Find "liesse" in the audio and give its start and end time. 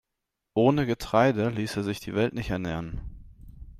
1.49-1.83